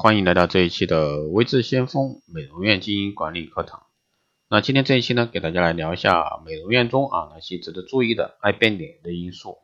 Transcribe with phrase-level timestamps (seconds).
[0.00, 3.82] 欢迎来到这一期的微智先锋美容院经营管理课堂。
[4.48, 9.58] 那今天这一期呢，给大家来聊一下美容院中啊那些值得注意的爱变脸的因素。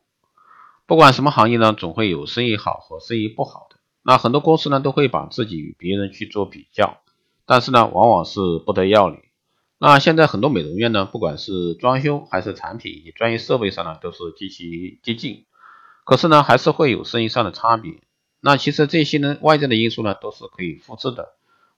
[0.85, 3.77] 不管什么行业呢，总会有生意好和生意不好的。
[4.03, 6.97] 那很多公司呢，都会把自己与别人去做比较，
[7.45, 9.21] 但是呢，往往是不得要领。
[9.77, 15.45] 那现在很多美容院呢，不管是装修还是产品以及专业设备上呢，都是极其接近，
[16.03, 18.01] 可是呢，还是会有生意上的差别。
[18.45, 21.29] 那其实这些呢，外在的因素呢，都是可以复制的，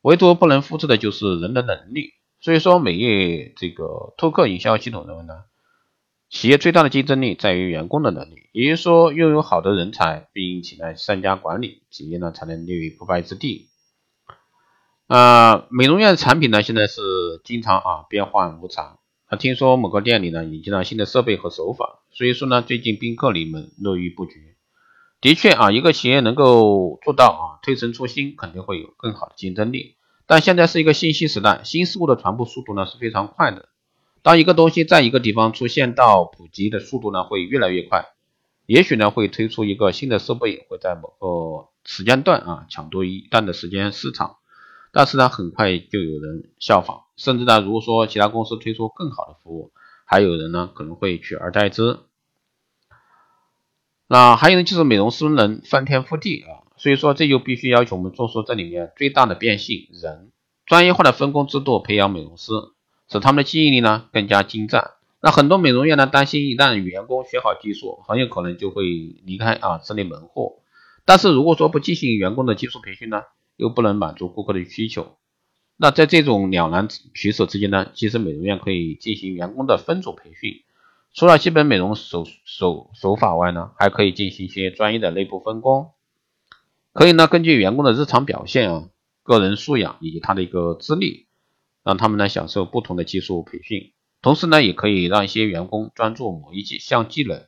[0.01, 2.11] 唯独不能复制的就是人的能力。
[2.41, 5.45] 所以说，美业这个拓客营销系统认为呢，
[6.29, 13.69] 企业最大的竞争力在于员工的能力，也就是说，拥有好的人才，并且呢善加管理，企业呢才能立于不败之地。
[15.07, 16.99] 啊，美容院的产品呢，现在是
[17.45, 18.99] 经常啊变幻无常。
[19.27, 24.56] 啊，听说某个店里呢引进了新的设备和手法，所以说呢，最近宾客里们络绎不绝。
[25.19, 29.95] 的确啊，一个企业能够做到啊推陈出新，肯定会有更好的竞争力。
[30.27, 33.69] 但现在是一个信息时代，新事物的传播速度呢是非常快的。
[34.21, 38.05] 当一个东西在一个地方出现到普及的速度呢会越来越快，
[38.65, 44.35] 也许呢会推出一个新的设备，会在某个时间段啊抢夺一段的时间市场，
[44.91, 49.71] 但是呢很快就有人效仿，甚至呢如果说其他公司推出更好的服务，
[50.05, 51.97] 还有人呢可能会取而代之。
[54.07, 60.31] 那还有呢，就是美容师能翻天覆地啊，所以说这就必须要求我们做出这里面最大的变性人，
[60.65, 62.53] 专业化的分工制度培养美容师，
[63.09, 64.91] 使他们的记忆力呢更加精湛。
[65.21, 68.85] 那很多美容院呢担心，一旦员工学好技术，很有可能就会
[69.25, 70.61] 离开啊这类门户。
[71.03, 73.23] 但是如果说不进行员工的技术培训呢，
[73.55, 75.17] 又不能满足顾客的需求。
[75.75, 80.63] 那在这种两难取舍之间呢，其实美容院可以进行员工的分组培训。
[81.17, 85.89] 除了基本美容手手手法外呢，还可以进行一些专业的内部分工。
[86.93, 88.89] 可以呢，根据员工的日常表现啊、
[89.23, 91.25] 个人素养以及他的一个资历，
[91.83, 93.93] 让他们呢享受不同的技术培训。
[94.21, 97.47] 同时呢，也可以让一些员工专注某一项技能，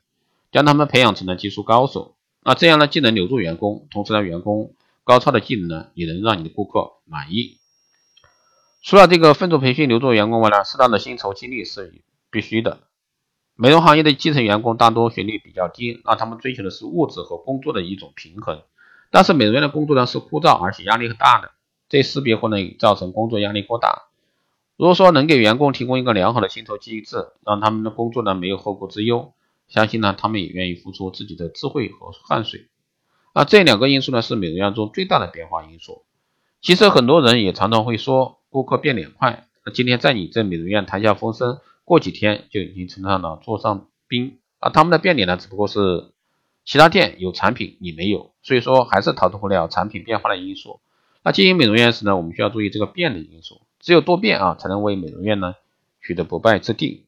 [0.51, 2.15] 将他们培养成了技术高手。
[2.43, 7.59] 那这样呢，既能留住员工，同时呢，员工高超的技能呢，也能让你的顾客满意。
[8.81, 12.79] 除了这个分组培训留住员工外呢，适当的薪酬激励是必须的。
[13.61, 18.61] 美容行业的基层员工大多学历比较低，那他们追求的是物质和工作的一种平衡。
[19.11, 21.51] 但是美容院的工作呢是枯燥而且压力很大的，
[21.89, 24.03] 这识别后呢造成工作压力过大。
[24.77, 29.33] 如果说能给员工提供一个良好的薪酬机制，让他们的工作呢没有后顾之忧，
[29.67, 32.69] 相信呢他们也愿意付出自己的智慧和汗水。
[33.35, 36.05] 那这两个因素呢是美容院中最大的变化因素。
[36.61, 41.59] 其实很多人也常常会说顾客变脸快，那今天在你这美容院谈笑风生。
[41.89, 44.69] 过几天就已经成上了座上宾啊！
[44.69, 46.11] 他们的变脸呢，只不过是
[46.63, 50.81] 其他店有产品你没有，所以说还是逃脱不了产品变化的因素。
[51.23, 55.55] 那经营美容院时呢，我们需要注意这个变的因素，只有多变啊，才能为美容院呢
[55.99, 57.07] 取得不败之地。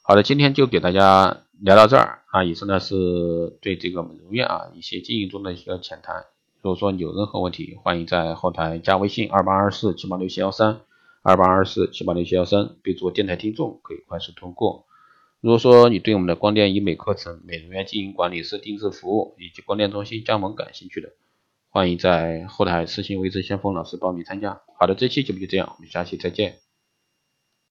[0.00, 2.44] 好的，今天就给大家聊到这儿啊！
[2.44, 6.24] 以上呢是对这个美容院啊一些经营中的一个浅谈。
[6.62, 10.80] 如果说你有任何问题，欢迎在后台加微信二八二四七八六七幺三。
[11.22, 14.86] 二八二四七八六七幺三，备注电台听众，可以快速通过。
[15.40, 21.10] 如果说你对我们的光电医美课程、美容院经营管理师定制服务以及光电中心加盟感兴趣的，
[21.68, 24.62] 欢迎在后台私信微知先锋老师报名参加。
[24.78, 26.61] 好的，这期节目就这样，我们下期再见。